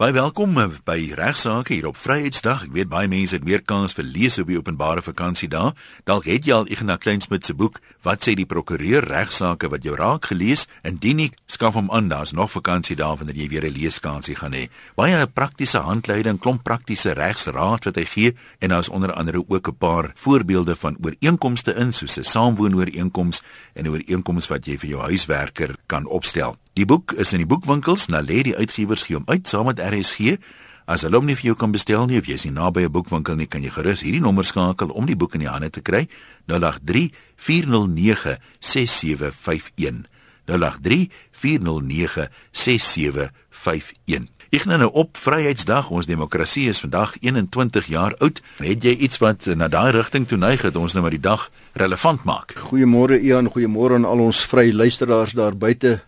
[0.00, 2.62] Baie welkom eh, by regsaake hier op Vryheidsdag.
[2.64, 5.74] Ek weet baie mense het meer kans vir lees op die openbare vakansiedag.
[6.08, 9.92] Dalk het jy al Ignas Kleinsmid se boek Wat sê die prokureur regsaake wat jou
[9.98, 10.64] raak gelees.
[10.88, 12.08] Indien nie, skaf hom aan.
[12.08, 14.70] Daar's nog vakansiedae wanneer jy weer 'n leeskansie gaan hê.
[14.96, 19.76] Baie praktiese handleiding, klomp praktiese regsraad wat hy gee en daar's onder andere ook 'n
[19.76, 23.42] paar voorbeelde van ooreenkomste in soos 'n saamwoonooreenkoms
[23.74, 26.56] en 'n ooreenkoms wat jy vir jou huiswerker kan opstel.
[26.80, 29.82] Die boek is in die boekwinkels, na lê die uitgewers gee hom uit saam met
[29.84, 30.38] RSG.
[30.88, 32.92] As hulle hom nie vir jou kan bestel nie of jy is nie naby 'n
[32.94, 35.82] boekwinkel nie, kan jy gerus hierdie nommer skakel om die boek in die hande te
[35.82, 36.08] kry.
[36.48, 40.06] 083 409 6751.
[40.46, 44.28] 083 409 6751.
[44.50, 48.40] Ek nou op Vryheidsdag, ons demokrasie is vandag 21 jaar oud.
[48.58, 51.50] Het jy iets wat na daai rigting toe neig het ons nou maar die dag
[51.74, 52.56] relevant maak?
[52.56, 56.00] Goeiemôre Ian, goeiemôre aan al ons vry luisteraars daar buite.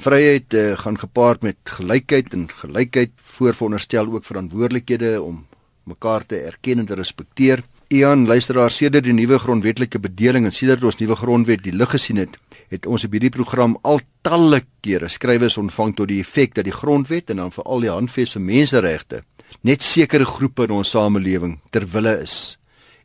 [0.00, 5.42] Vryheid uh, gaan gepaard met gelykheid en gelykheid voorveronderstel ook verantwoordelikhede om
[5.84, 7.60] mekaar te erken en te respekteer.
[7.92, 12.22] Ian, luisteraar, sedert die nuwe grondwetlike bedeling en sedert ons nuwe grondwet die lig gesien
[12.22, 12.38] het,
[12.72, 16.76] het ons op hierdie program al talle kere skrywes ontvang tot die effek dat die
[16.80, 19.22] grondwet en dan veral die handves vir menseregte
[19.66, 22.36] net sekere groepe in ons samelewing ter wille is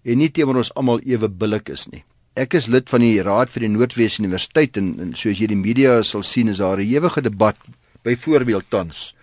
[0.06, 2.06] en nie teenoor ons almal ewe billik is nie.
[2.36, 5.56] Ek is lid van die Raad vir die Noordwes Universiteit en, en soos jy die
[5.56, 7.56] media sal sien is daar 'n ewige debat
[8.04, 9.16] byvoorbeeld tans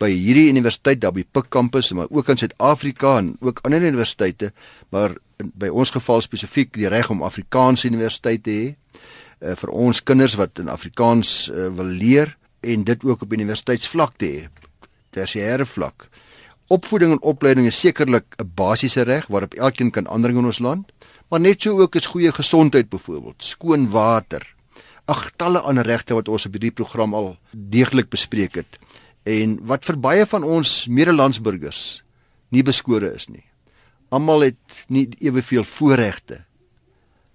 [0.00, 4.52] by hierdie universiteit daar by Pik kampus maar ook in Suid-Afrika en ook ander universiteite
[4.90, 10.02] maar by ons geval spesifiek die reg om Afrikaanse universiteit te hê uh, vir ons
[10.02, 14.48] kinders wat in Afrikaans uh, wil leer en dit ook op universiteitsvlak te hê
[15.14, 16.10] tersiêre vlak.
[16.66, 20.90] Opvoeding en opleiding is sekerlik 'n basiese reg waarop elkeen kan aandring in ons land
[21.28, 24.44] maar net so ook is goeie gesondheid byvoorbeeld, skoon water.
[25.06, 28.78] Ag talle ander regte wat ons op hierdie program al deeglik bespreek het
[29.26, 32.02] en wat vir baie van ons medelandsburgers
[32.54, 33.42] nie beskore is nie.
[34.14, 36.44] Almal het nie eweveel voorregte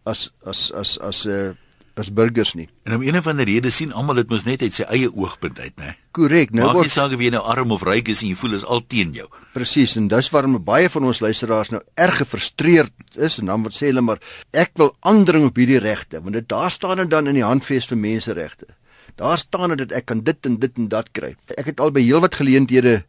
[0.07, 1.55] as as as as 'n uh,
[1.99, 2.67] as burgers nie.
[2.87, 5.59] En om een of ander rede sien almal dit mos net uit sy eie oogpunt
[5.59, 5.95] uit, né?
[6.15, 6.53] Korrek.
[6.55, 8.65] Nou word jy sê of jy nou arm of ryk is en jy voel is
[8.65, 9.27] al teen jou.
[9.55, 13.75] Presies, en dis waarom baie van ons luisteraars nou erg gefrustreerd is en dan wat
[13.75, 14.21] sê hulle maar
[14.55, 17.89] ek wil aandring op hierdie regte, want dit daar staan dit dan in die handves
[17.91, 18.71] vir menseregte.
[19.19, 21.35] Daar staan dit ek kan dit en dit en dat kry.
[21.57, 23.01] Ek het al by heelwat geleenthede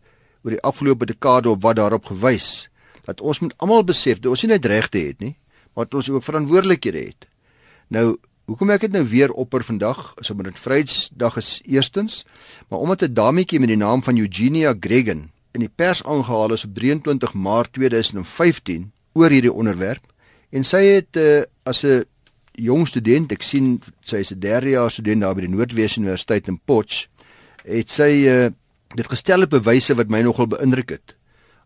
[0.42, 2.68] oor die afgelope dekade op wat daarop gewys
[3.06, 5.34] dat ons moet almal besef dat ons nie net regte het nie,
[5.74, 7.26] maar dat ons ook verantwoordelikhede het.
[7.90, 8.18] Nou
[8.50, 12.24] Hoekom ek dit nou weer opper vandag, so met dit Vrydag is eerstens,
[12.68, 16.64] maar omdat 'n dametjie met die naam van Eugenia Gregan in die pers aangehaal is
[16.64, 20.02] op 23 Maart 2015 oor hierdie onderwerp
[20.50, 22.04] en sy het uh, as 'n
[22.52, 26.48] jong student, ek sien sy is 'n derde jaar student daar by die Noordwes Universiteit
[26.48, 27.06] in Potch,
[27.64, 28.50] het sy uh,
[28.94, 31.14] dit gestel op bewyse wat my nogal beïndruk het.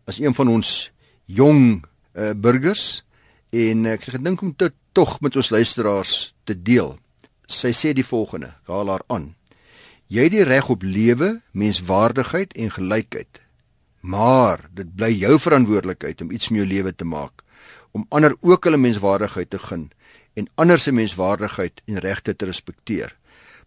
[0.05, 0.91] As een van ons
[1.25, 3.03] jong uh, burgers
[3.49, 6.95] en ek het gedink om dit tog met ons luisteraars te deel.
[7.47, 9.33] Sy sê die volgende: Haal haar aan.
[10.07, 13.41] Jy het die reg op lewe, menswaardigheid en gelykheid.
[14.07, 17.43] Maar dit bly jou verantwoordelikheid om iets met jou lewe te maak,
[17.91, 19.89] om ander ook hulle menswaardigheid te gun
[20.37, 23.15] en ander se menswaardigheid en regte te respekteer.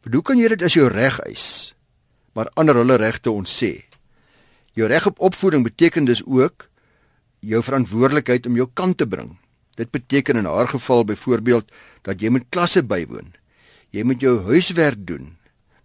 [0.01, 1.75] Maar hoe kan jy dit as jou reg eis,
[2.33, 3.85] maar ander hulle regte ontsê?
[4.79, 6.69] Jou reg op opvoeding beteken dus ook
[7.41, 9.35] jou verantwoordelikheid om jou kant te bring
[9.79, 11.71] Dit beteken in haar geval byvoorbeeld
[12.03, 13.35] dat jy moet klasse bywoon.
[13.91, 15.37] Jy moet jou huiswerk doen.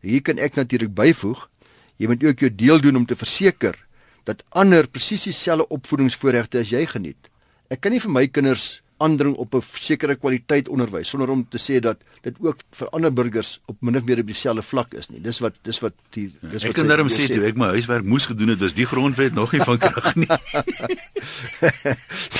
[0.01, 1.47] Hier kan ek natuurlik byvoeg,
[1.97, 3.77] jy moet ook jou deel doen om te verseker
[4.25, 7.29] dat ander presies dieselfde opvoedingsvoorregte as jy geniet.
[7.69, 11.57] Ek kan nie vir my kinders aandring op 'n sekere kwaliteit onderwys sonder om te
[11.57, 15.09] sê dat dit ook vir ander burgers op min of meer op dieselfde vlak is
[15.09, 15.21] nie.
[15.21, 18.05] Dis wat dis wat die dis wat Ek kan daarom sê toe ek my huiswerk
[18.05, 20.27] moes gedoen het, was die grondwet nog nie van krag nie.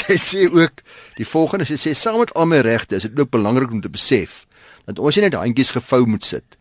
[0.05, 0.81] sy sê ook
[1.15, 3.89] die volgende, sy sê saam met al my regte is dit ook belangrik om te
[3.89, 4.45] besef
[4.85, 6.57] dat ons nie net handjies gevou moet sit.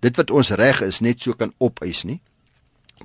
[0.00, 2.20] Dit wat ons reg is net so kan opeis nie.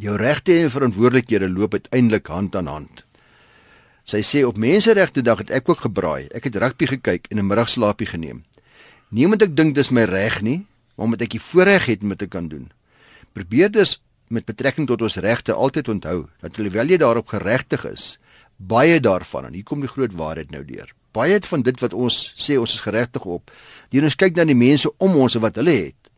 [0.01, 3.03] Jou regte en verantwoordelikhede loop uiteindelik hand aan hand.
[4.03, 6.27] Sy sê op menseregte dag het ek ook gebraai.
[6.35, 8.44] Ek het rugby gekyk en 'n middagslaapie geneem.
[9.09, 10.65] Niemand ek dink dis my reg nie,
[10.95, 12.71] maar omdat ek die voorreg het om dit te kan doen.
[13.33, 18.19] Probeer dus met betrekking tot ons regte altyd onthou dat alhoewel jy daarop geregtig is,
[18.57, 20.94] baie daarvan en hier kom die groot waarheid nou deur.
[21.11, 23.51] Baie van dit wat ons sê ons is geregtig op,
[23.89, 26.09] deur ons kyk na die mense om ons en wat hulle het.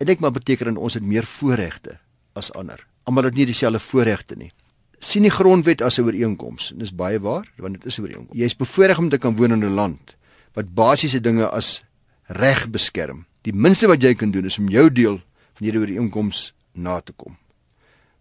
[0.00, 1.98] Ek dink maar beteken ons het meer voorregte
[2.32, 2.86] as ander.
[3.04, 4.52] Almal het nie dieselfde voorregte nie
[4.98, 8.38] sien die grondwet as 'n ooreenkoms en dis baie waar want dit is 'n ooreenkoms.
[8.38, 10.16] Jy is bevoorreg om te kan woon in 'n land
[10.54, 11.84] wat basiese dinge as
[12.26, 13.26] reg beskerm.
[13.42, 15.20] Die minste wat jy kan doen is om jou deel
[15.54, 17.36] van hierdie ooreenkoms na te kom.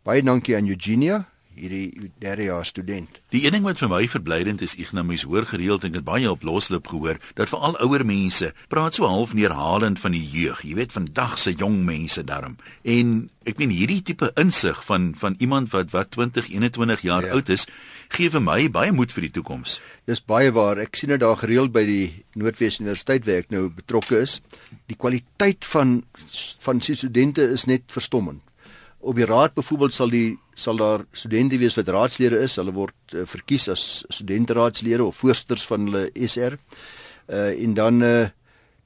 [0.04, 1.26] Baie dankie aan Eugenia.
[1.56, 3.20] Hierdie derde jaar student.
[3.34, 6.00] Die een ding wat vir my verblydend is, ek nou mens hoor gereeld en ek
[6.02, 10.24] het baie op losloop gehoor dat veral ouer mense praat so half neerhalend van die
[10.24, 12.58] jeug, jy weet vandag se jong mense daarom.
[12.84, 13.16] En
[13.46, 17.36] ek meen hierdie tipe insig van van iemand wat wat 20, 21 jaar ja.
[17.38, 17.68] oud is,
[18.16, 19.80] gee vir my baie moed vir die toekoms.
[20.10, 20.82] Dis baie waar.
[20.82, 24.40] Ek sien dit daar gereeld by die Noordwes Universiteit waar ek nou betrokke is.
[24.90, 26.02] Die kwaliteit van
[26.66, 28.42] van studente is net verstommend
[29.06, 32.56] op die raad byvoorbeeld sal die sal daar studente wees wat raadslede is.
[32.58, 36.58] Hulle word uh, verkies as studenteraadslede of voorsters van hulle SR.
[37.30, 38.26] Uh en dan uh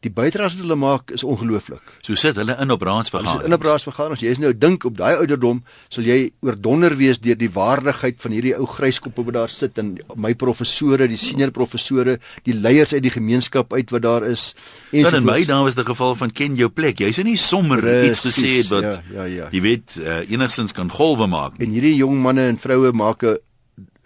[0.06, 1.84] die bydraes wat hulle maak is ongelooflik.
[2.08, 3.50] So sit hulle in op raadsvergaderings.
[3.50, 4.22] In op raadsvergaderings.
[4.24, 5.60] Jy is nou dink op daai ouderdom
[5.92, 9.98] sal jy oordonder wees deur die waardigheid van hierdie ou gryskoppe wat daar sit en
[10.16, 12.16] my professore, die senior professore,
[12.48, 14.54] die leiers uit die gemeenskap uit wat daar is.
[14.94, 17.04] En ja, in my dae was dit geval van ken jou plek.
[17.04, 19.52] Jy sê nie sommer Precies, iets gesê het wat ja, ja, ja.
[19.52, 21.60] jy weet uh, enigstens kan golwe maak.
[21.60, 23.36] En hierdie jong manne en vroue maak 'n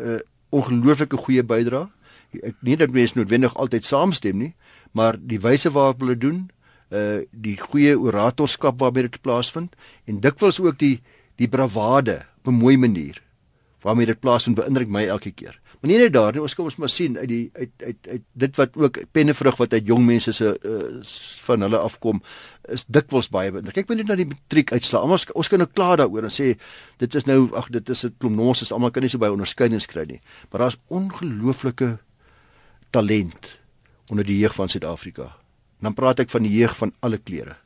[0.01, 0.17] uh,
[0.49, 1.85] ongelooflike goeie bydrae.
[2.41, 4.53] Ek nie dat mense noodwendig altyd saamstem nie,
[4.93, 6.45] maar die wyse waarop hulle doen,
[6.93, 9.75] uh die goeie oratorskap waarmee dit plaasvind
[10.05, 11.01] en dikwels ook die
[11.41, 13.21] die bravade op 'n mooi manier
[13.81, 15.59] waarmee dit plaasvind beïndruk my elke keer.
[15.81, 18.21] Maar nie net daar nie, ons kom ons maar sien uit die uit uit uit
[18.39, 21.01] dit wat ook pennevrug wat uit jong mense se uh,
[21.43, 22.21] van hulle afkom
[22.71, 23.75] is dikwels baie beïndruk.
[23.75, 25.01] Kyk net na die matriek uitslaa.
[25.03, 26.53] Ons ons kan nou klaar daaroor en sê
[27.03, 28.71] dit is nou ag dit is 'n klomp nonsens.
[28.71, 30.21] Almal kan nie so baie onderskeidings kry nie.
[30.51, 31.97] Maar daar's ongelooflike
[32.91, 33.62] talent
[34.07, 35.35] onder die jeug van Suid-Afrika.
[35.79, 37.57] Dan praat ek van die jeug van alle kleure.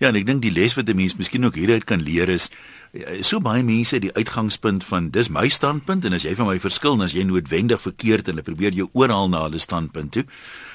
[0.00, 2.50] Ja, en ek dink die les wat 'n mens miskien ook hieruit kan leer is
[2.92, 6.58] eh, so baie mense die uitgangspunt van dis my standpunt en as jy van my
[6.58, 10.24] verskil, dan is jy noodwendig verkeerd en hulle probeer jou oorhaal na hulle standpunt toe.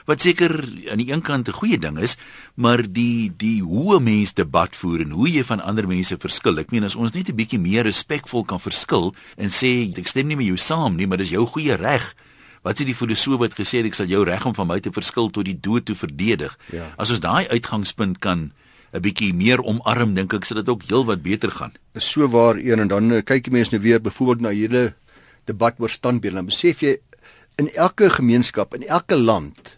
[0.05, 0.51] Wat seker
[0.91, 2.17] aan die een kant 'n goeie ding is,
[2.55, 6.59] maar die die hoe mense debat voer en hoe jy van ander mense verskil.
[6.59, 10.27] Ek meen as ons net 'n bietjie meer respekvol kan verskil en sê ek stem
[10.27, 12.15] nie met jou saam nie, maar dis jou goeie reg
[12.67, 14.91] wat sê die filosoof wat gesê het ek sal jou reg om van my te
[14.91, 16.57] verskil tot die dood toe verdedig.
[16.75, 16.91] Ja.
[16.99, 18.51] As ons daai uitgangspunt kan
[18.93, 21.73] 'n bietjie meer omarm, dink ek sal dit ook heelwat beter gaan.
[21.95, 24.93] Is so waar een en dan eh, kyk die mense nou weer byvoorbeeld na hierdie
[25.45, 26.35] debat oor standbeeld.
[26.35, 26.97] Dan besef jy
[27.55, 29.77] in elke gemeenskap, in elke land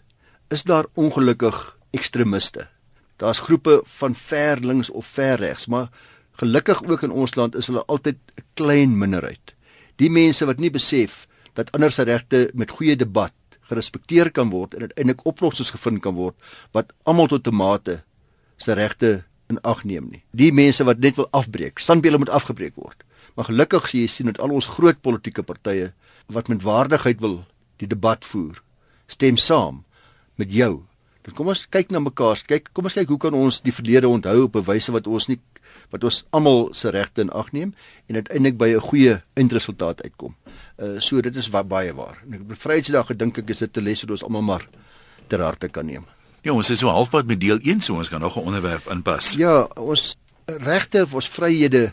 [0.50, 2.68] is daar ongelukkig ekstremiste.
[3.16, 5.88] Daar's groepe van ver links of ver regs, maar
[6.32, 9.54] gelukkig ook in ons land is hulle altyd 'n klein minderheid.
[9.96, 13.32] Die mense wat nie besef dat ander se regte met goeie debat
[13.70, 16.34] gerespekteer kan word en uiteindelik oplossings gevind kan word
[16.76, 18.02] wat almal tot 'n mate
[18.56, 20.22] se regte in ag neem nie.
[20.30, 23.04] Die mense wat net wil afbreek, standbeelde moet afgebreek word.
[23.34, 25.92] Maar gelukkig sien jy sien dat al ons groot politieke partye
[26.26, 27.44] wat met waardigheid wil
[27.76, 28.62] die debat voer,
[29.06, 29.84] stem saam
[30.34, 30.84] met jou.
[31.22, 34.08] Dan kom ons kyk na mekaar, kyk, kom ons kyk hoe kan ons die verlede
[34.08, 35.40] onthou op 'n wyse wat ons nie
[35.90, 37.74] wat ons almal se regte in ag neem
[38.06, 40.34] en uiteindelik by 'n goeie eindresultaat uitkom.
[40.80, 42.22] Uh so dit is wat baie waar.
[42.24, 44.68] En ek op Vrydag gedink ek is dit 'n les wat ons almal maar
[45.28, 46.06] ter harte kan neem.
[46.42, 49.34] Ja, ons is so halfpad met deel 1, so ons kan nog 'n onderwerp inpas.
[49.36, 50.16] Ja, ons
[50.46, 51.92] regte of ons vryhede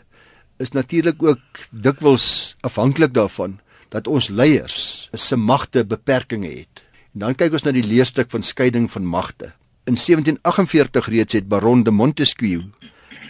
[0.56, 1.40] is natuurlik ook
[1.70, 6.82] dikwels afhanklik daarvan dat ons leiers se magte beperkings het.
[7.14, 9.52] En dan kyk ons na die leerstuk van skeiding van magte.
[9.88, 12.62] In 1748 reeds het Baron de Montesquieu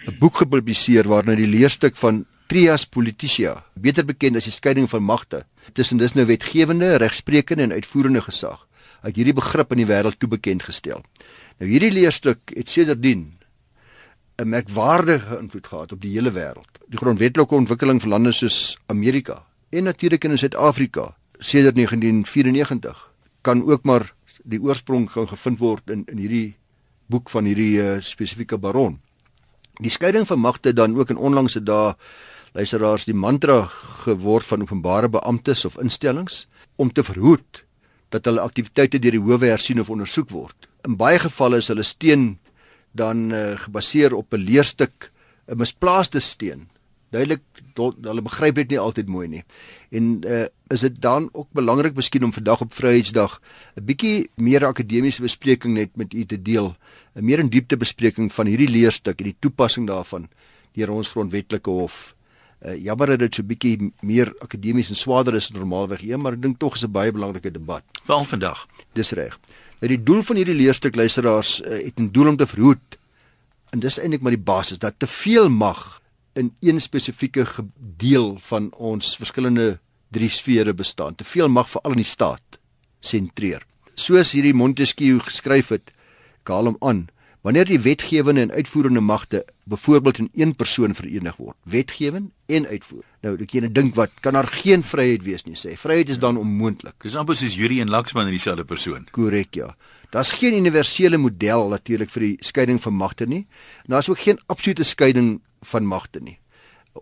[0.06, 4.89] 'n boek gepubliseer waarin hy die leerstuk van trias politica, beter bekend as die skeiding
[4.89, 5.43] van magte,
[5.77, 8.63] tussen dis nou wetgewende, regsprekende en uitvoerende gesag,
[9.05, 11.05] uit hierdie begrip in die wêreld toe bekend gestel.
[11.61, 13.39] Nou hierdie leerstuk het sedertdien
[14.39, 16.70] 'n merkwaardige invloed gehad op die hele wêreld.
[16.87, 23.82] Die grondwetlike ontwikkeling van lande soos Amerika en natuurlik in Suid-Afrika sedert 1994 kan ook
[23.82, 26.56] maar die oorsprong gevind word in in hierdie
[27.06, 29.01] boek van hierdie uh, spesifieke baron.
[29.81, 31.94] Die skeiding van magte dan ook in onlangse dae
[32.52, 33.69] luisteraars die mantra
[34.05, 37.64] geword van openbare beamptes of instellings om te verhoed
[38.08, 40.69] dat hulle aktiwiteite deur die howe hersien of ondersoek word.
[40.88, 42.38] In baie gevalle is hulle steen
[42.96, 45.12] dan uh, gebaseer op 'n leerstuk,
[45.46, 46.69] 'n misplaaste steen.
[47.10, 47.43] Duidelik
[47.76, 49.44] hulle begryp dit nie altyd mooi nie.
[49.90, 53.40] En uh, is dit dan ook belangrik miskien om vandag op Vryheidsdag
[53.76, 56.76] 'n bietjie meer akademiese bespreking net met u te deel
[57.14, 60.28] 'n meer in diepte bespreking van hierdie leerstuk en die toepassing daarvan
[60.72, 62.14] deur ons grondwetlike hof.
[62.58, 66.43] Uh, jammer dat dit so bietjie meer akademies en swaarder is normaalweg, ja, maar ek
[66.43, 67.84] dink tog is 'n baie belangrike debat.
[68.03, 68.67] Veral vandag.
[68.93, 69.38] Dis reg.
[69.79, 72.98] Dat die doel van hierdie leerstuk luisteraars uh, het 'n doel om te verhoed
[73.70, 76.00] en dis eintlik maar die basis dat te veel mag
[76.34, 77.46] in een spesifieke
[77.96, 79.79] deel van ons verskillende
[80.10, 81.15] drie sfere bestaan.
[81.15, 82.58] Te veel mag veral in die staat
[83.00, 83.67] sentreer.
[83.94, 85.91] Soos hierdie Montesquieu geskryf het,
[86.43, 87.08] ek haal hom aan.
[87.47, 93.05] Wanneer die wetgewende en uitvoerende magte byvoorbeeld in een persoon verenig word, wetgewing en uitvoer,
[93.19, 95.73] Nou, ek kan dink wat kan daar geen vryheid wees nie sê.
[95.75, 96.95] Vryheid is dan onmoontlik.
[97.03, 99.09] Dis amper soos Yuri en Laxman in dieselfde persoon.
[99.11, 99.73] Korrek, ja.
[100.15, 103.43] Daar's geen universele model natuurlik vir die skeiding van magte nie.
[103.91, 106.39] Daar's ook geen absolute skeiding van magte nie.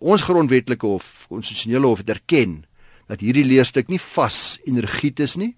[0.00, 2.62] Ons grondwetlike hof, konstitusionele hof het erken
[3.06, 5.52] dat hierdie leerstuk nie vas en rigied is nie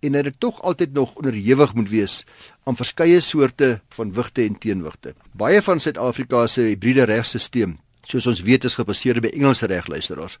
[0.00, 2.24] en dat dit tog altyd nog onderhewig moet wees
[2.64, 5.14] aan verskeie soorte van wigte en teenwigte.
[5.32, 7.76] Baie van Suid-Afrika se hybride regstelsel,
[8.08, 10.38] soos ons weet, is gebaseer by Engelse regluisteraars,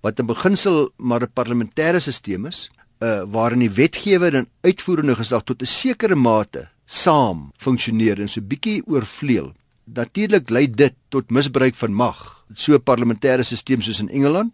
[0.00, 5.44] wat in beginsel maar 'n parlementêre stelsel is, uh, waarin die wetgewer en uitvoerende gesag
[5.44, 9.52] tot 'n sekere mate saam funksioneer en so bietjie oorvleuel.
[9.84, 12.44] Natuurlik lei dit tot misbruik van mag.
[12.54, 14.52] So 'n parlementêre stelsel soos in Engeland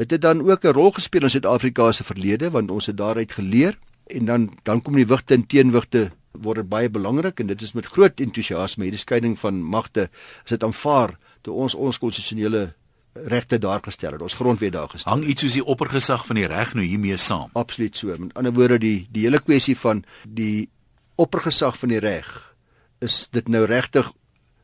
[0.00, 3.32] Dit het dan ook 'n rol gespeel in Suid-Afrika se verlede want ons het daaruit
[3.32, 7.72] geleer en dan dan kom die wigte en teenwigte word baie belangrik en dit is
[7.72, 10.08] met groot entoesiasme hierdie skeiding van magte
[10.44, 12.72] is dit aanvaar toe ons ons konstitusionele
[13.12, 16.46] regte daar gestel het ons grondwet daar gestel hang iets soos die oppergesag van die
[16.46, 17.50] reg nou hiermee saam?
[17.52, 20.68] Absoluut so met ander woorde die die hele kwessie van die
[21.16, 22.54] oppergesag van die reg
[22.98, 24.12] is dit nou regtig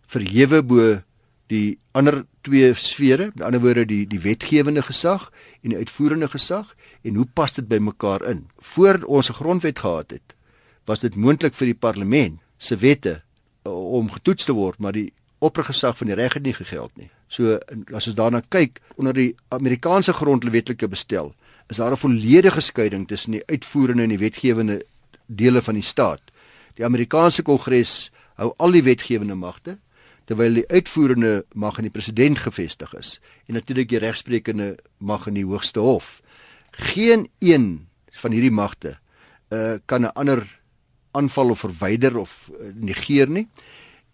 [0.07, 1.03] verhewe bo
[1.47, 5.29] die ander twee sfere, met ander woorde die die wetgewende gesag
[5.63, 8.47] en die uitvoerende gesag en hoe pas dit by mekaar in?
[8.59, 10.35] Voor ons 'n grondwet gehad het,
[10.85, 13.23] was dit moontlik vir die parlement se wette
[13.67, 17.11] uh, om getoets te word, maar die oppergesag van die reg het nie gegeld nie.
[17.29, 17.59] So
[17.93, 21.35] as ons daarna kyk onder die Amerikaanse grondwetlike bestel,
[21.69, 24.85] is daar 'n volledige skeiding tussen die uitvoerende en die wetgewende
[25.27, 26.23] dele van die staat.
[26.75, 29.79] Die Amerikaanse Kongres hou al die wetgewende magte
[30.27, 33.17] terwyl die uitvoerende mag in die president gevestig is
[33.47, 36.21] en natuurlik die regsprekende mag in die hoogste hof.
[36.71, 37.87] Geen een
[38.23, 38.97] van hierdie magte
[39.55, 40.43] uh kan 'n ander
[41.13, 43.49] aanval of verwyder of uh, negeer nie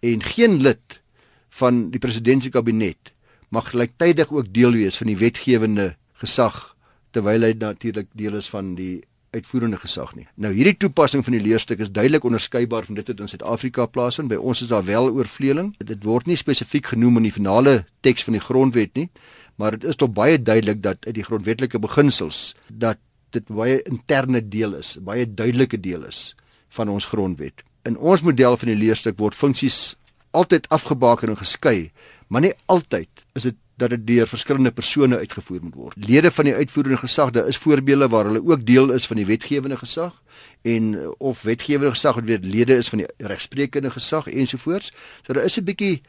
[0.00, 1.00] en geen lid
[1.48, 3.12] van die presidentskabinet
[3.48, 6.76] mag gelyktydig ook deel wees van die wetgewende gesag
[7.10, 10.26] terwyl hy natuurlik deel is van die uitvoerende gesag nie.
[10.36, 14.28] Nou hierdie toepassing van die leerstuk is duidelik onderskeibaar van dit wat in Suid-Afrika plaasvind.
[14.28, 15.72] By ons is daar wel oorvleueling.
[15.78, 19.08] Dit word nie spesifiek genoem in die finale teks van die grondwet nie,
[19.56, 23.00] maar dit is tog baie duidelik dat uit die grondwetlike beginsels dat
[23.32, 26.34] dit baie interne deel is, baie duidelike deel is
[26.76, 27.64] van ons grondwet.
[27.88, 29.94] In ons model van die leerstuk word funksies
[30.36, 31.90] altyd afgebaken en geskei,
[32.28, 36.06] maar nie altyd is dit dat dit deur verskillende persone uitgevoer moet word.
[36.06, 39.26] Lede van die uitvoerende gesag, daar is voorbeelde waar hulle ook deel is van die
[39.26, 40.18] wetgewende gesag
[40.62, 44.92] en eh, of wetgewende gesag wat weer lede is van die regsprekende gesag ensovoorts.
[45.26, 46.02] So daar is 'n bietjie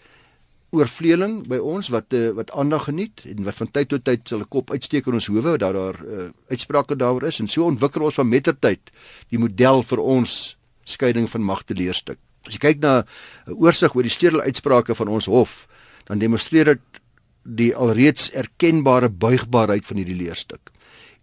[0.73, 4.41] oorvleueling by ons wat uh, wat aandag geniet en wat van tyd tot tyd sal
[4.41, 8.01] 'n kop uitsteek in ons howe dat daar uh, uitsprake daaroor is en so ontwikkel
[8.01, 8.91] ons van mettertyd
[9.29, 12.17] die model vir ons skeiding van magte leerstuk.
[12.47, 13.05] As jy kyk na
[13.47, 15.67] 'n oorsig oor die stedel uitsprake van ons hof,
[16.05, 17.02] dan demonstreer dit
[17.43, 20.71] die alreeds erkenbare buigbaarheid van hierdie leerstuk.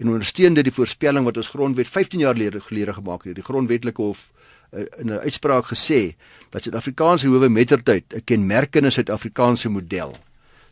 [0.01, 3.35] En ondersteun dit die voorspelling wat ons grondwet 15 jaar gelede gemaak het.
[3.35, 4.31] Die grondwetlike hof
[4.73, 6.17] uh, in 'n uitspraak gesê
[6.51, 10.17] dat Suid-Afrikaanse howe mettertyd 'n kenmerkende Suid-Afrikaanse model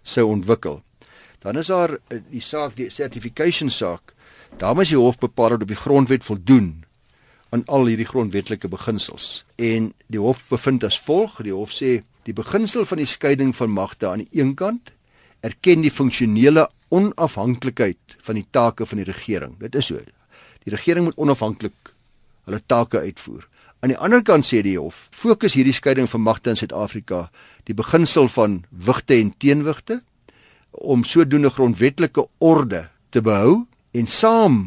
[0.02, 0.82] sou ontwikkel.
[1.38, 4.14] Dan is daar uh, die saak die certification saak.
[4.56, 6.84] Daar moet die hof bepaal dat op die grondwet voldoen
[7.48, 9.44] aan al hierdie grondwetlike beginsels.
[9.56, 13.70] En die hof bevind as volg: die hof sê die beginsel van die skeiding van
[13.70, 14.92] magte aan die een kant
[15.46, 19.54] erken die funksionele onafhanklikheid van die take van die regering.
[19.60, 20.00] Dit is so.
[20.64, 21.94] Die regering moet onafhanklik
[22.48, 23.46] hulle take uitvoer.
[23.80, 27.28] Aan die ander kant sê die hof, fokus hierdie skeiding van magte in Suid-Afrika
[27.68, 30.00] die beginsel van wigte en teenwigte
[30.70, 34.58] om sodoende grondwetlike orde te behou en saam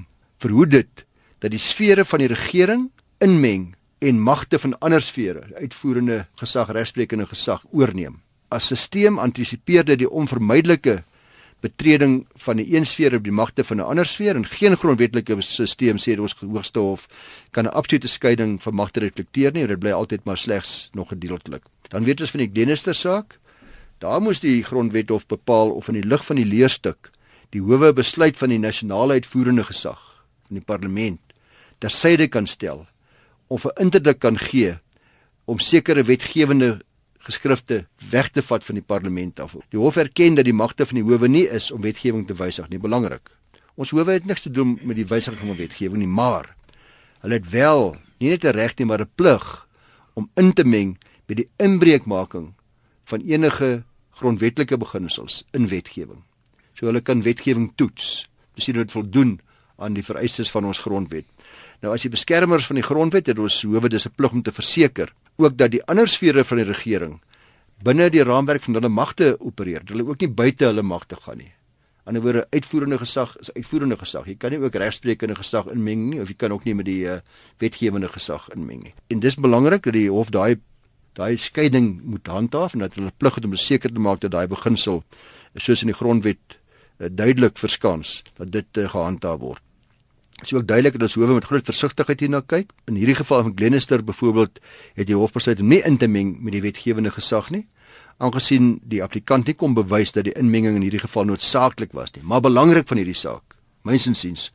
[0.41, 1.05] verhoed dit
[1.43, 2.87] dat die sfere van die regering
[3.21, 10.03] inmeng en magte van ander sfere, uitvoerende gesag, regsprekende gesag oorneem as stelsel antisipeer dit
[10.03, 11.01] die onvermydelike
[11.61, 15.41] betreding van die een sfeer op die magte van 'n ander sfeer en geen grondwetlike
[15.41, 17.07] stelsel sê ons hoogste hof
[17.51, 21.63] kan 'n absolute skeiding van magte reflekteer nie, dit bly altyd maar slegs nog gedeeltelik.
[21.89, 23.39] Dan weet ons van die Glenister saak,
[23.99, 27.11] daar moes die grondwethof bepaal of in die lig van die leerstuk
[27.49, 29.99] die howe besluit van die nasionale uitvoerende gesag
[30.47, 31.19] van die parlement
[31.83, 32.87] tersyde kan stel
[33.47, 34.77] of 'n interdik kan gee
[35.45, 36.79] om sekere wetgewende
[37.25, 39.55] geskrifte weg te vat van die parlement af.
[39.69, 42.69] Die hof erken dat die magte van die howe nie is om wetgewing te wysig
[42.69, 43.29] nie, belangrik.
[43.75, 46.55] Ons howe het niks te doen met die wysiging van wetgewing nie, maar
[47.21, 49.67] hulle het wel nie net 'n reg nie, maar 'n plig
[50.13, 50.97] om in te meng
[51.27, 52.53] by die inbreukmaking
[53.05, 56.23] van enige grondwetlike beginsels in wetgewing.
[56.73, 58.27] So hulle kan wetgewing toets.
[58.55, 59.39] Dis nie dit voldoen
[59.77, 61.25] aan die vereistes van ons grondwet.
[61.81, 64.51] Nou as die beskermers van die grondwet het ons howe dis 'n plig om te
[64.51, 67.19] verseker ook dat die ander sfere van die regering
[67.83, 69.81] binne die raamwerk van hulle magte opereer.
[69.89, 71.51] Hulle ook nie buite hulle magte gaan nie.
[72.05, 74.27] Aan die woorde uitvoerende gesag is uitvoerende gesag.
[74.29, 77.05] Jy kan nie ook regsprekende gesag inmeng nie of jy kan ook nie met die
[77.09, 77.19] uh,
[77.61, 78.93] wetgewende gesag inmeng nie.
[79.13, 80.59] En dis belangrik dat die hof daai
[81.17, 84.47] daai skeiding moet handhaaf en dat hulle plig het om seker te maak dat daai
[84.47, 85.01] beginsel
[85.59, 89.63] soos in die grondwet uh, duidelik verskans dat dit uh, gehandhaaf word.
[90.41, 92.71] Is ook duidelik dat ons howe met groot versigtigheid hierna kyk.
[92.85, 94.59] In hierdie geval van Glenister byvoorbeeld
[94.93, 97.67] het die hof besluit om nie in te meng met die wetgewende gesag nie
[98.21, 102.23] aangesien die applikant nie kon bewys dat die inmenging in hierdie geval noodsaaklik was nie.
[102.23, 103.57] Maar belangrik van hierdie saak,
[103.87, 104.49] myns insiens,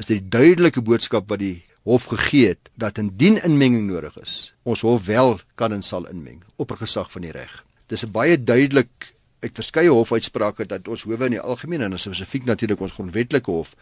[0.00, 4.52] is dit die duidelike boodskap wat die hof gegee het dat indien inmenging nodig is,
[4.62, 7.64] ons hof wel kan en sal inmeng op 'n gesag van die reg.
[7.88, 12.44] Dis 'n baie duidelik uit verskeie hofuitsprake dat ons howe in die algemeen en spesifiek
[12.44, 13.74] natuurlik ons grondwetlike hof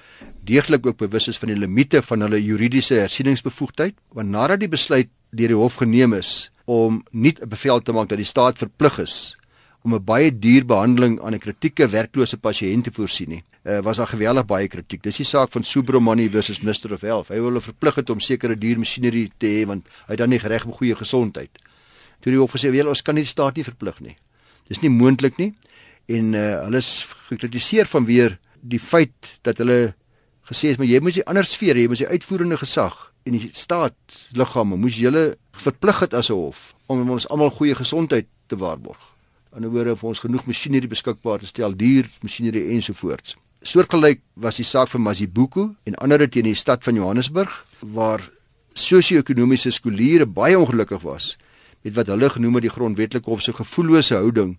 [0.49, 5.11] deeglik ook bewus is van die limite van hulle juridiese hersieningsbevoegdheid want nadat die besluit
[5.31, 8.99] deur die hof geneem is om nie 'n bevel te maak dat die staat verplig
[8.99, 9.37] is
[9.83, 13.45] om 'n baie duur behandeling aan 'n kritieke werklose pasiënt te voorsien nie.
[13.64, 15.02] Uh, was daar geweldig baie kritiek.
[15.02, 17.29] Dis die saak van Subramani versus Mr of Health.
[17.29, 20.29] Hy wil hulle verplig het om sekere duur masjinerie te hê want hy het dan
[20.29, 21.50] nie reg op goeie gesondheid.
[22.21, 24.17] Toe die hof gesê, "Wel, ons kan nie die staat nie verplig nie."
[24.71, 25.53] Dis nie moontlik nie.
[26.11, 26.93] En uh, hulle is
[27.29, 29.95] gekritiseer vanweer die feit dat hulle
[30.50, 33.50] gesê het, "Maar jy moet die ander sfeer, jy moet die uitvoerende gesag en die
[33.53, 33.97] staat
[34.33, 39.00] liggame moes julle verplig het as 'n hof om ons almal goeie gesondheid te waarborg.
[39.53, 43.37] Aan die woorde vir ons genoeg masjinerie beskikbaar te stel, duur masjinerie ensovoorts.
[43.62, 48.31] Soortgelyk was die saak van Masibuku en ander teen die stad van Johannesburg waar
[48.73, 51.37] sosio-ekonomiese skooliere baie ongelukkig was
[51.83, 54.59] met wat hulle genoem het die grondwetlike hof se gevoellose houding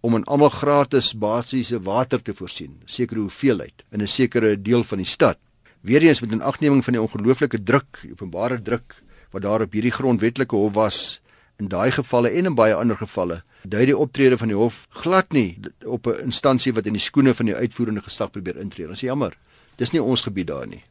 [0.00, 4.98] om aan almal gratis basiese water te voorsien, sekere hoeveelheid in 'n sekere deel van
[4.98, 5.38] die stad
[5.82, 9.90] weer eens met 'n agneming van die ongelooflike druk, openbare druk wat daar op hierdie
[9.90, 11.20] grondwetlike hof was
[11.56, 15.32] in daai gevalle en in baie ander gevalle, dui die optrede van die hof glad
[15.32, 18.86] nie op 'n instansie wat in die skoene van die uitvoerende gesag probeer intree.
[18.86, 19.36] Ons is jammer.
[19.76, 20.82] Dis nie ons gebied daar nie.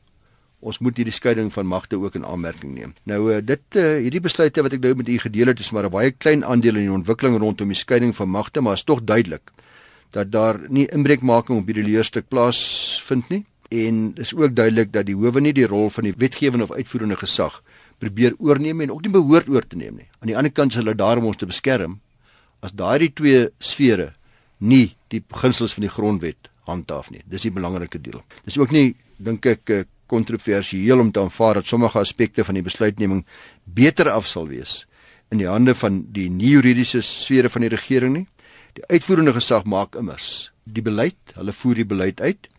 [0.62, 2.94] Ons moet hierdie skeiding van magte ook in aanmerking neem.
[3.10, 5.90] Nou eh, dit uh, hierdie besluite wat ek nou met u gedeel het is maar
[5.90, 9.04] 'n baie klein aandeel in die ontwikkeling rondom die skeiding van magte, maar is tog
[9.04, 9.52] duidelik
[10.12, 15.06] dat daar nie inbreukmaking op hierdie leerstuk plaas vind nie en is ook duidelik dat
[15.06, 17.62] die howe nie die rol van die wetgewende of uitvoerende gesag
[17.98, 20.10] probeer oorneem en ook nie behoort oor te neem nie.
[20.20, 22.00] Aan die ander kant is hulle daar om ons te beskerm
[22.60, 24.12] as daardie twee sfere
[24.60, 27.24] nie die beginsels van die grondwet handhaaf nie.
[27.26, 28.22] Dis die belangrike deel.
[28.46, 32.66] Dis ook nie dink ek eh, kontroversieel om te aanvaar dat sommige aspekte van die
[32.68, 33.26] besluitneming
[33.64, 34.82] beter af sal wees
[35.32, 38.26] in die hande van die nie juridiese sfere van die regering nie.
[38.76, 42.52] Die uitvoerende gesag maak immers die beleid, hulle voer die beleid uit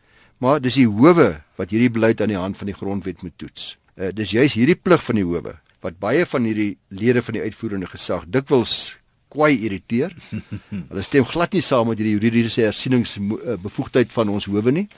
[0.42, 3.76] maar dis die howe wat hierdie beleid aan die hand van die grondwet moet toets.
[3.94, 7.42] Uh, dis juis hierdie plig van die howe wat baie van hierdie lede van die
[7.42, 8.96] uitvoerende gesag dikwels
[9.32, 10.12] kwai irriteer.
[10.90, 14.88] hulle stem glad nie saam met hierdie juridiese hersieningsbevoegdheid van ons howe nie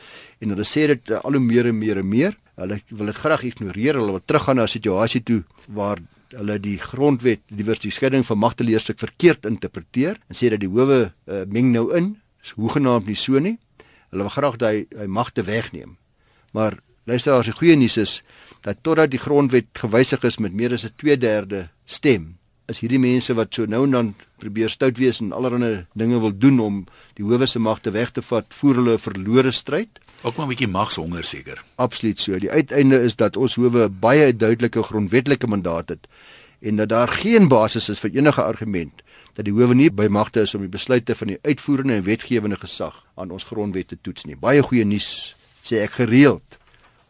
[0.42, 2.34] en hulle sê dit uh, al hoe meer en meer en meer.
[2.58, 3.98] Hulle wil dit graag ignoreer.
[3.98, 6.02] Hulle wil teruggaan na 'n situasie toe waar
[6.34, 11.12] hulle die grondwet, die diversiteit van magte leerstuk verkeerd interpreteer en sê dat die howe
[11.26, 12.16] uh, meng nou in.
[12.42, 13.58] Dis hoegenaamd nie so nie.
[14.10, 15.96] Hulle wil graag daai hy magte wegneem.
[16.52, 18.22] Maar luister as die goeie nuus is
[18.64, 22.38] dat totdat die grondwet gewysig is met meer as 'n 2/3 stem,
[22.72, 26.32] is hierdie mense wat so nou en dan probeer stout wees en allerlei dinge wil
[26.32, 26.78] doen om
[27.18, 30.00] die howe se magte weg te vat, voer hulle 'n verlore stryd.
[30.22, 31.64] Ook maar 'n bietjie magshonger seker.
[31.76, 32.38] Absoluut so.
[32.38, 36.06] Die uiteinde is dat ons howe baie duidelike grondwetlike mandaat het
[36.60, 39.02] en dat daar geen basis is vir enige argument
[39.34, 42.56] dat die howe nie by magte is om die besluite van die uitvoerende en wetgewende
[42.56, 44.36] gesag aan ons grondwet te toets nie.
[44.36, 46.58] Baie goeie nuus sê ek gereeld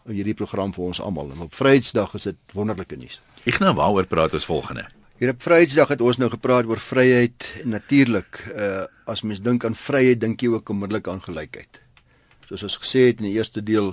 [0.08, 1.30] in hierdie program vir ons almal.
[1.30, 3.20] En op Vrydag is dit wonderlike nuus.
[3.44, 4.88] Ek nou waaroor praat ons volgende.
[5.14, 9.66] Hier op Vrydag het ons nou gepraat oor vryheid en natuurlik uh as mens dink
[9.68, 11.78] aan vryheid, dink jy ook onmiddellik aan gelykheid.
[12.48, 13.90] Soos ons gesê het in die eerste deel,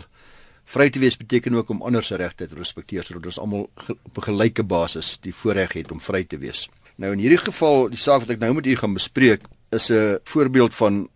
[0.65, 4.17] vry te wees beteken ook om ander se regte te respekteer sodat ons almal op
[4.17, 6.69] 'n gelyke basis die voorreg het om vry te wees.
[6.95, 10.19] Nou in hierdie geval, die saak wat ek nou met u gaan bespreek, is 'n
[10.23, 11.10] voorbeeld van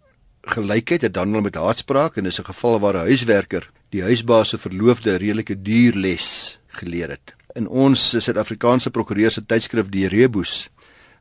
[0.43, 4.57] gelykheid, dit handel met haatspraak en is 'n geval waar 'n huiswerker die huisbaas se
[4.57, 7.44] verloofde redelike duur les geleer het.
[7.55, 10.65] In ons Suid-Afrikaanse prokureur se tydskrif Die Rebus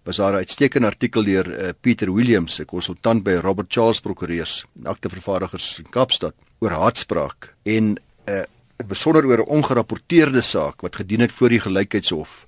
[0.02, 4.64] was daar 'n uitstekende artikel deur uh, Pieter Williams, 'n konsultant by Robert Charles Prokureurs,
[4.82, 8.42] aktevervaardigers in Kaapstad, oor haatspraak en 'n uh,
[8.86, 12.46] besonder oor 'n ongerapporteerde saak wat gedien het voor die gelykheidshof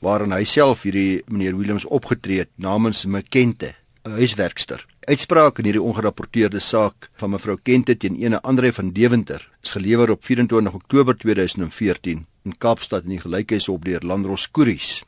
[0.00, 4.86] waarin hy self hierdie meneer Williams opgetree het namens Mekente, 'n huiswerkster.
[5.00, 10.10] Uitspraak in hierdie ongerapporteerde saak van mevrou Kente teen ene Andre van Deventer is gelewer
[10.10, 15.00] op 24 Oktober 2014 in Kaapstad in die gelykheidshof deur Landros Koeries.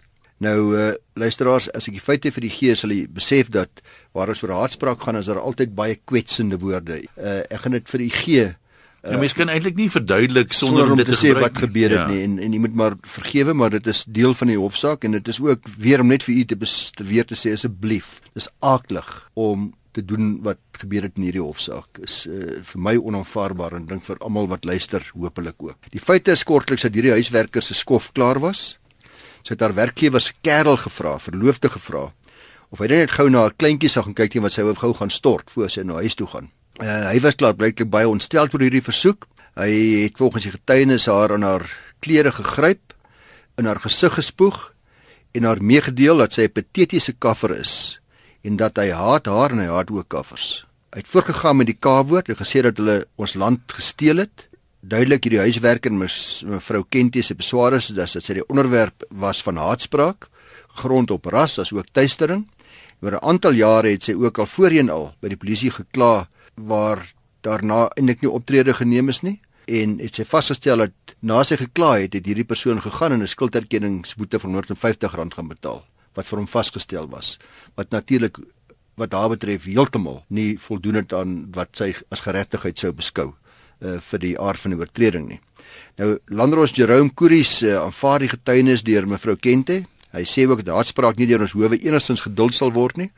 [0.44, 3.82] Nou uh luisteraars, as ek die feite vir die gee, sal jy besef dat
[4.14, 7.02] waar ons oor haatspraak gaan, is daar altyd baie kwetsende woorde.
[7.18, 8.48] Uh ek gaan dit vir u gee
[8.98, 11.54] Uh, nou, mens kan eintlik nie verduidelik sonder, sonder om dit te, te sê wat
[11.62, 12.06] gebeur het ja.
[12.10, 15.14] nie en en jy moet maar vergewe maar dit is deel van die hofsaak en
[15.14, 16.58] dit is ook weer om net vir u te,
[16.98, 21.42] te weer te sê asseblief dis aaklig om te doen wat gebeur het in hierdie
[21.42, 25.88] hofsaak is uh, vir my onaanvaarbaar en dink vir almal wat luister hopelik ook.
[25.92, 28.78] Die feite is kortliks dat hierdie huiswerker se skof klaar was.
[29.42, 32.08] Sy het haar werkgewer se kerel gevra, verloofde gevra
[32.68, 34.92] of hy net gou na 'n kleintjie sou gaan kyk net wat sy wou gou
[34.94, 36.50] gaan stort voor sy na huis toe gaan.
[36.80, 39.26] Uh, hy was klaar blyklik baie ontstel oor hierdie versoek.
[39.56, 41.64] Hy het volgens die getuienis haar aan haar
[42.00, 42.94] klere gegryp,
[43.58, 44.72] in haar gesig gespoeg
[45.34, 48.00] en haar meegedeel dat sy 'n patetiese kaffer is
[48.48, 50.64] en dat hy haat haar en hy haat ook kaffers.
[50.94, 54.46] Hy het voorgegaan met die K-woord en gesê dat hulle ons land gesteel het.
[54.80, 60.30] Duidelik hierdie huiswerker mevrou Kentie se besware is dat sy die onderwerp was van haatspraak
[60.78, 62.46] grond op ras as ook tuistering.
[63.02, 67.12] Oor 'n aantal jare het sy ook al voorheen al by die polisie gekla waar
[67.42, 71.98] daarna eintlik nie optrede geneem is nie en het sy vasgestel dat na sy gekla
[71.98, 75.84] het het hierdie persoon gegaan en 'n skulderkenningsboete van R150 gaan betaal
[76.18, 77.36] wat vir hom vasgestel was
[77.78, 78.40] wat natuurlik
[78.98, 83.98] wat daar betref heeltemal nie voldoen het aan wat sy as geregtigheid sou beskou uh,
[84.10, 85.38] vir die aard van die oortreding nie.
[86.00, 90.72] Nou Landros Jerome Kuris uh, aanvaar die getuienis deur mevrou Kente Hy sê ook dat
[90.72, 93.10] haatspraak nie deur ons howe enigstens geduld sal word nie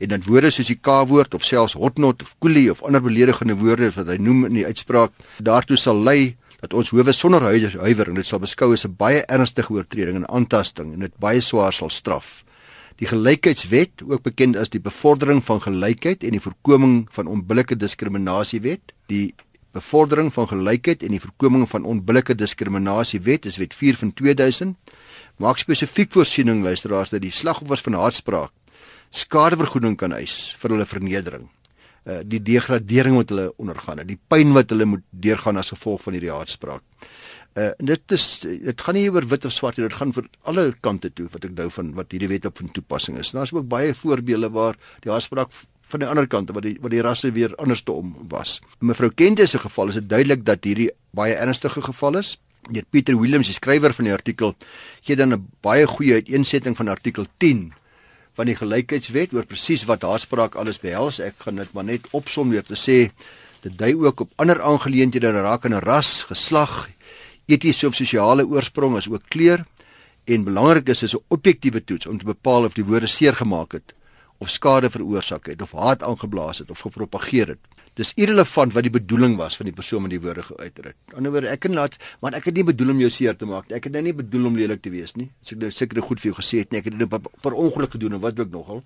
[0.00, 3.90] en dat woorde soos die K-woord of selfs hotnot of koelie of ander beledigende woorde
[3.92, 8.14] wat hy noem in die uitspraak daartoe sal lei dat ons howe sonder huiwer en
[8.14, 11.90] dit sal beskou as 'n baie ernstige oortreding en aantasting en dit baie swaar sal
[11.90, 12.44] straf.
[12.96, 18.60] Die gelykheidswet, ook bekend as die bevordering van gelykheid en die voorkoming van onbillike diskriminasie
[18.60, 19.34] wet, die
[19.72, 24.76] bevordering van gelykheid en die voorkoming van onbillike diskriminasie wet is wet 4 van 2000
[25.36, 28.52] maak spesifiek voorsiening luisteraars dat die slagoffers van haatspraak
[29.10, 31.48] skadevergoeding kan eis vir hulle vernedering.
[32.04, 36.16] Uh die degradering wat hulle ondergaan, die pyn wat hulle moet deurgaan as gevolg van
[36.16, 36.82] hierdie haatspraak.
[37.58, 40.70] Uh dit is dit gaan nie oor wit of swart nie, dit gaan vir alle
[40.80, 43.34] kante toe wat ek nou van wat hierdie wet op van toepassing is.
[43.36, 45.52] Daar's ook baie voorbeelde waar die haatspraak
[45.90, 48.60] van die ander kant wat die wat die rasse weer anders te om was.
[48.80, 52.38] In mevrou Kente se geval is dit duidelik dat hierdie baie ernstige geval is.
[52.70, 54.54] Deur Pieter Williams, die skrywer van die artikel,
[55.02, 57.72] gee dan 'n baie goeie uiteensetting van artikel 10
[58.34, 61.20] van die gelykheidswet oor presies wat haatspraak alles behels.
[61.20, 63.10] Ek gaan dit maar net opsom deur te sê
[63.60, 66.88] dit dui ook op ander aangeleenthede rakende ras, geslag,
[67.50, 69.64] etiese of sosiale oorsprong as ook kleur
[70.30, 73.72] en belangrik is is 'n objektiewe toets om te bepaal of die woorde seer gemaak
[73.72, 73.94] het
[74.38, 77.58] of skade veroorsaak het of haat aangeblaas het of gepropageer het
[78.00, 80.96] dis irrelevant wat die bedoeling was van die persoon met die woorde geuiter het.
[81.12, 83.36] Aan die ander wyse ek kan laat, maar ek het nie bedoel om jou seer
[83.36, 83.76] te maak nie.
[83.76, 85.28] Ek het nou nie bedoel om lelik te wees nie.
[85.44, 87.96] As ek nou seker goed vir jou gesê het nie, ek het dit per ongeluk
[87.96, 88.82] gedoen en wat ook nogal.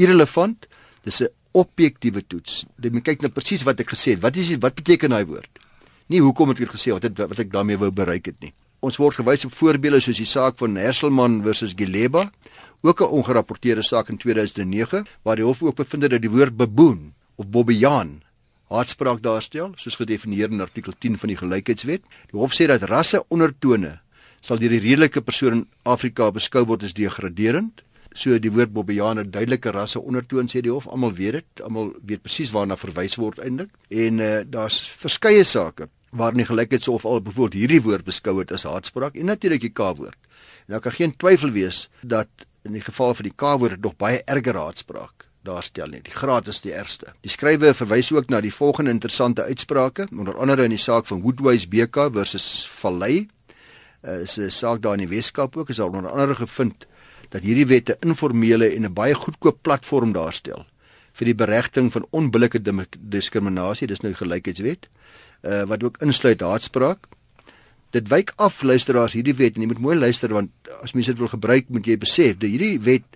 [0.00, 0.68] Irrelevant.
[1.04, 2.64] Dis 'n objektiewe toets.
[2.80, 4.20] Jy moet kyk na presies wat ek gesê het.
[4.20, 4.56] Wat is?
[4.56, 5.58] Wat beteken daai woord?
[6.08, 8.52] Nie hoekom het ek dit gesê wat dit wat ek daarmee wou bereik het nie.
[8.80, 12.30] Ons word gewys op voorbeelde soos die saak van Herselman versus Gileba,
[12.82, 16.56] ook 'n ongerapporteerde saak in 2009 waar die hof ook bevind het dat die woord
[16.56, 18.23] baboon of bobbejaan
[18.72, 22.04] haatspraak daarstel, soos gedefinieer in artikel 10 van die Gelykheidswet.
[22.30, 23.98] Die hof sê dat rasse ondertone
[24.44, 27.82] sal deur die redelike persoon in Afrika beskou word as degraderend.
[28.14, 32.22] So die woord Bobbejane duidelike rasse ondertoon sê die hof, almal weet dit, almal weet
[32.22, 33.72] presies waarna verwys word eintlik.
[33.90, 38.68] En uh, daar's verskeie sake waarin die Gelykheidshof al byvoorbeeld hierdie woord beskou het as
[38.68, 40.18] haatspraak en natuurlik die K-woord.
[40.68, 44.22] En daar kan geen twyfel wees dat in die geval van die K-woord nog baie
[44.30, 46.00] erger haatspraak daarstel nie.
[46.04, 47.12] Die graad is die ergste.
[47.24, 51.22] Die skrywer verwys ook na die volgende interessante uitsprake, onder andere in die saak van
[51.22, 53.28] Woodwise BK versus Vallei.
[54.04, 56.86] Uh, is 'n saak daar in die Weskaap ook is al onder andere gevind
[57.30, 60.66] dat hierdie wet 'n informele en 'n baie goedkoop platform daarstel
[61.12, 62.60] vir die beregting van onbillike
[62.98, 64.88] diskriminasie, dis nou die gelykheidswet,
[65.42, 67.06] uh, wat ook insluit haatspraak.
[67.90, 70.50] Dit wyk af luisteraars hierdie wet en jy moet mooi luister want
[70.82, 73.06] as mense dit wil gebruik, moet jy besef dat hierdie wet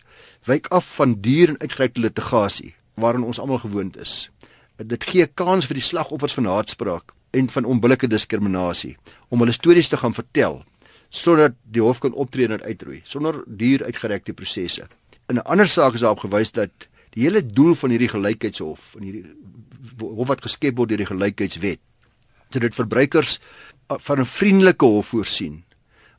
[0.44, 4.30] wyk af van duur en uitgerekte litigasie waaraan ons almal gewoond is.
[4.76, 8.96] Dit gee kans vir die slagoffers van haatspraak en van onbillike diskriminasie
[9.28, 10.62] om hulle stories te gaan vertel
[11.08, 14.88] sodat die hof kan optree en uitroei sonder duur uitgerekte prosesse.
[15.28, 16.70] In 'n ander saak is daarop gewys dat
[17.10, 19.24] die hele doel van hierdie gelykheidshof en hierdie
[20.00, 21.80] hof wat geskep word deur die gelykheidswet
[22.50, 23.38] dat dit verbruikers
[23.88, 25.64] van 'n vriendelike hof voorsien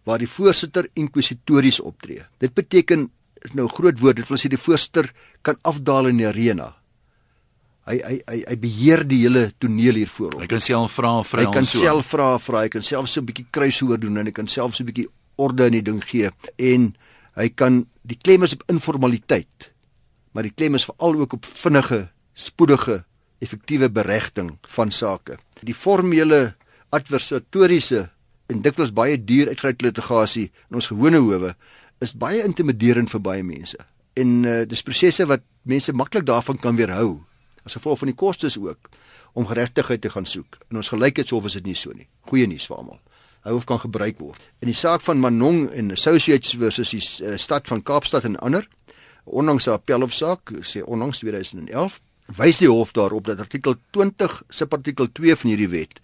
[0.03, 2.25] waar die voorsitter inquisitories optree.
[2.37, 4.15] Dit beteken is nou 'n groot woord.
[4.15, 6.75] Dit wil sê die voorster kan afdaal in die arena.
[7.85, 10.41] Hy hy hy hy beheer die hele toneel hier voor hom.
[10.41, 11.39] Hy kan self vra vra.
[11.39, 12.61] Hy kan self vra vra.
[12.61, 15.07] Hy kan self so 'n bietjie kruishoor doen en hy kan self so 'n bietjie
[15.37, 16.95] orde in die ding gee en
[17.39, 19.69] Hy kan die klem is op informaliteit,
[20.33, 23.03] maar die klem is veral ook op vinnige, spoedige,
[23.39, 25.37] effektiewe beregting van sake.
[25.63, 26.55] Die formele
[26.95, 28.09] adversatoriese
[28.51, 31.53] en dikwels baie duur uitgereikte litigasie in ons gewone howe
[31.99, 33.77] is baie intimiderend vir baie mense.
[34.19, 37.19] En uh, dis prosesse wat mense maklik daarvan kan weerhou
[37.67, 38.89] as gevolg van die kostes ook
[39.37, 40.57] om geregtigheid te gaan soek.
[40.71, 42.07] In ons gelykheidshof is dit nie so nie.
[42.31, 42.99] Goeie nuus vir almal.
[43.45, 44.41] Hy hoef kan gebruik word.
[44.63, 48.67] In die saak van Manong en Associates versus die uh, stad van Kaapstad en ander,
[49.25, 51.99] ondanks 'n appelhofsaak, sê ondanks 2011,
[52.37, 56.01] wys die hof daarop dat artikel 20 subartikel 2 van hierdie wet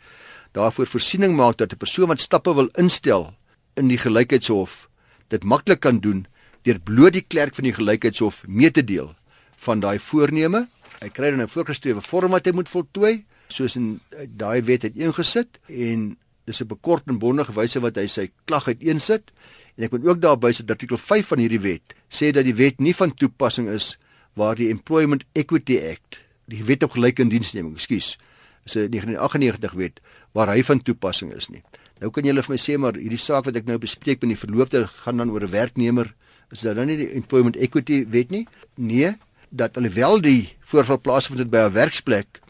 [0.56, 3.34] daarvoor voorsiening maak dat 'n persoon wat stappe wil instel
[3.76, 4.90] in die gelykheidshof
[5.28, 6.26] dit maklik kan doen
[6.62, 9.16] deur bloot die klerk van die gelykheidshof mee te deel
[9.56, 10.68] van daai voorneme
[11.02, 14.82] Hy kry dan 'n voorgeskrewe vorm wat hy moet voltooi, soos in eh, daai wet
[14.82, 19.32] het ingesit en dis 'n bekort en bondige wyse wat hy sy klag uiteensit.
[19.78, 22.80] En ek moet ook daarby sit artikel 5 van hierdie wet sê dat die wet
[22.80, 23.98] nie van toepassing is
[24.34, 28.18] waar die Employment Equity Act, die wet op gelyke indiensneming, ekskuus,
[28.66, 30.00] is 'n 1998 wet
[30.32, 31.64] waar hy van toepassing is nie.
[32.00, 34.40] Nou kan julle vir my sê maar hierdie saak wat ek nou bespreek met die
[34.40, 36.14] verloofde gaan dan oor 'n werknemer
[36.52, 38.48] is dit dan nie die Employment Equity wet nie?
[38.76, 39.16] Nee,
[39.50, 42.42] dat alhoewel die voorval plaasvind het by 'n werksplek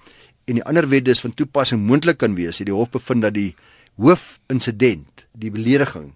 [0.46, 3.34] en die ander wet dus van toepassing moontlik kan wees, het die hof bevind dat
[3.34, 3.56] die
[3.98, 6.14] hoofinsident, die belediging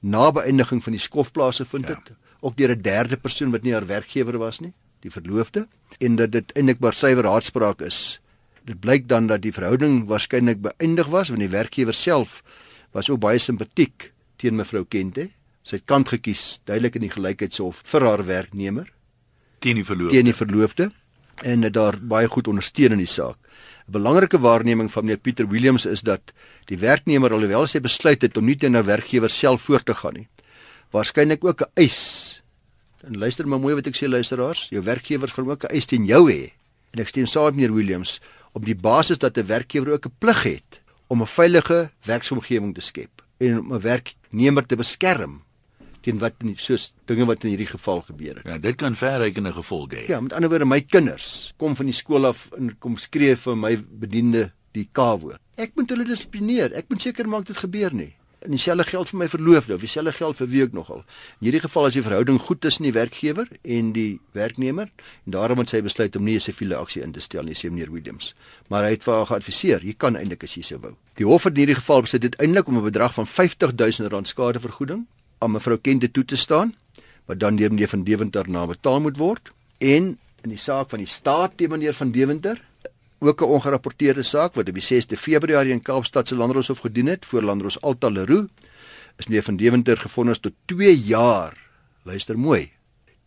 [0.00, 2.16] na beëindiging van die skofplase vind dit ja.
[2.40, 5.66] ook deur 'n derde persoon wat nie haar werkgewer was nie, die verloofde,
[5.98, 8.20] en dat dit eintlik maar suiwer haatspraak is.
[8.64, 12.42] Dit blyk dan dat die verhouding waarskynlik beëindig was want die werkgewer self
[12.94, 15.28] was ook baie simpatiek teen mevrou Kente.
[15.64, 18.90] Sy het kant gekies duidelik in die gelykheidshof vir haar werknemer
[19.64, 20.16] teen die verloofde.
[20.16, 20.90] Teen die verloofde
[21.42, 23.38] en het daar baie goed ondersteun in die saak.
[23.88, 26.32] 'n Belangrike waarneming van meneer Pieter Williams is dat
[26.70, 30.14] die werknemer alhoewel sy besluit het om nie teen 'n werkgewer self voort te gaan
[30.14, 30.28] nie,
[30.92, 32.42] waarskynlik ook 'n eis.
[33.02, 36.04] En luister maar mooi wat ek sê luisteraars, jou werkgewer gaan ook 'n eis teen
[36.04, 36.52] jou hê.
[36.92, 38.20] En ek steun saam met meneer Williams
[38.52, 42.80] op die basis dat 'n werkgewer ook 'n plig het om 'n veilige werksomgewing te
[42.80, 45.42] skep en om 'n werknemer te beskerm
[46.04, 48.44] teen wat nie soos dinge wat in hierdie geval gebeur het.
[48.44, 50.08] Ja, dit kan verrykende gevolge hê.
[50.08, 53.56] Ja, met ander woorde, my kinders kom van die skool af en kom skree vir
[53.56, 55.40] my bediende die K-woord.
[55.56, 56.74] Ek moet hulle dissiplineer.
[56.74, 58.12] Ek moet seker maak dit gebeur nie.
[58.44, 60.98] En dieselfde geld vir my verloofde of dieselfde geld vir wie ook nogal.
[61.40, 64.90] In hierdie geval is die verhouding goed tussen die werkgewer en die werknemer
[65.24, 67.70] en daarom het sy besluit om nie 'n siviele aksie in te stel nie, sê
[67.70, 68.34] meneer Williams.
[68.68, 70.94] Maar hy het vir haar geadviseer, jy kan eintlik as jy sou wou.
[71.16, 74.24] Die hof het in hierdie geval besluit dit eintlik om 'n bedrag van R50 000
[74.24, 75.06] skadevergoeding
[75.38, 76.74] aan mevrou Kente toe te staan
[77.24, 80.98] wat dan deur meneer van Deventer na betaal moet word en in die saak van
[80.98, 82.60] die staat teen meneer van Deventer
[83.26, 87.26] ook 'n ongerapporteerde saak wat op die 6de Februarie in Kaapstad se Landdroshof gedien het
[87.26, 88.48] voor Landdros Alta Leroux
[89.16, 91.56] is meneer van Deventer gevonnis tot 2 jaar
[92.02, 92.70] luister mooi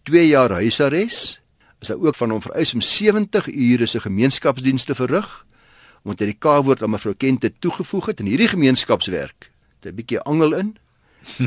[0.04, 1.42] 2 jaar huisarrest
[1.80, 5.46] is hy ook van hom vereis om 70 ure se gemeenskapsdienste verrig
[6.04, 9.52] omdat hy die K-woord aan mevrou Kente toegevoeg het in hierdie gemeenskapswerk
[9.88, 10.78] 'n bietjie angel in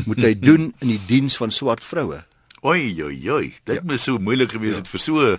[0.08, 2.22] moet hy doen in die diens van swart vroue.
[2.60, 3.84] Oi oi oi, dit ja.
[3.84, 4.82] moet so moeilik gewees ja.
[4.82, 5.38] het vir so 'n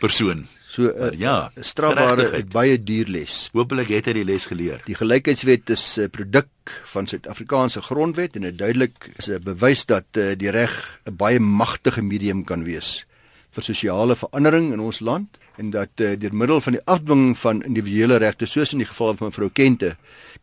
[0.00, 0.46] persoon.
[0.70, 3.48] So uh, ja, strafbare baie duur les.
[3.56, 4.84] Hoopelik het hy die les geleer.
[4.86, 6.46] Die gelykheidswet is 'n produk
[6.92, 11.40] van Suid-Afrikaanse grondwet en dit duidelik is 'n bewys dat uh, die reg 'n baie
[11.40, 13.04] magtige medium kan wees
[13.50, 17.62] vir sosiale verandering in ons land en dat uh, deur middel van die afdwing van
[17.66, 19.96] individuele regte soos in die geval van mevrou Kente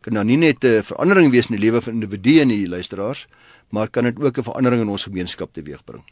[0.04, 3.26] kan dan nie net 'n verandering wees in die lewe van individue en die luisteraars
[3.70, 6.04] maar kan dit ook 'n verandering in ons gemeenskap teweegbring.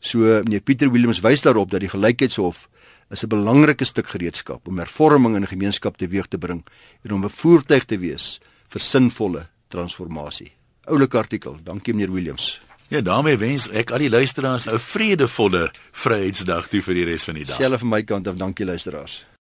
[0.00, 2.68] So meneer Pieter Williams wys daarop dat die gelykheidshof
[3.10, 6.64] is 'n belangrike stuk gereedskap om hervorming in 'n gemeenskap teweeg te bring
[7.02, 10.52] en om 'n voertuig te wees vir sinvolle transformasie.
[10.84, 11.58] Oulike artikel.
[11.62, 12.60] Dankie meneer Williams.
[12.88, 17.34] Ja, daarmee wens ek al die luisteraars 'n vredevolle Vryheidsdag toe vir die res van
[17.34, 17.56] die dag.
[17.56, 19.26] Selfs van my kant af, dankie luisteraars.